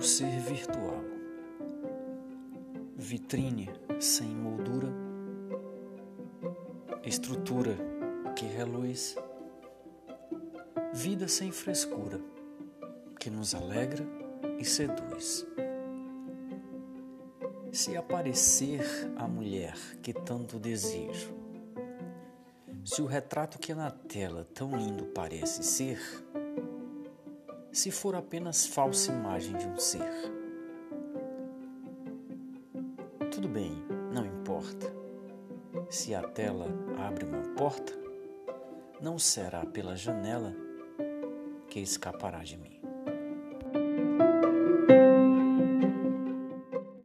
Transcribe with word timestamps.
o 0.00 0.02
ser 0.02 0.40
virtual. 0.40 1.04
Vitrine 2.96 3.68
sem 3.98 4.28
moldura, 4.28 4.88
estrutura 7.04 7.76
que 8.34 8.46
reluz, 8.46 9.14
vida 10.94 11.28
sem 11.28 11.52
frescura 11.52 12.18
que 13.18 13.28
nos 13.28 13.54
alegra 13.54 14.02
e 14.58 14.64
seduz. 14.64 15.46
Se 17.70 17.94
aparecer 17.94 18.80
a 19.16 19.28
mulher 19.28 19.76
que 20.00 20.14
tanto 20.14 20.58
desejo, 20.58 21.34
se 22.86 23.02
o 23.02 23.06
retrato 23.06 23.58
que 23.58 23.74
na 23.74 23.90
tela 23.90 24.48
tão 24.54 24.74
lindo 24.74 25.04
parece 25.08 25.62
ser, 25.62 26.00
se 27.72 27.90
for 27.90 28.14
apenas 28.14 28.66
falsa 28.66 29.12
imagem 29.12 29.56
de 29.56 29.66
um 29.66 29.76
ser. 29.78 30.10
Tudo 33.30 33.48
bem, 33.48 33.72
não 34.12 34.26
importa. 34.26 34.92
Se 35.88 36.14
a 36.14 36.22
tela 36.22 36.66
abre 36.98 37.24
uma 37.24 37.42
porta, 37.54 37.92
não 39.00 39.18
será 39.18 39.64
pela 39.64 39.96
janela 39.96 40.54
que 41.68 41.80
escapará 41.80 42.42
de 42.42 42.56
mim. 42.56 42.79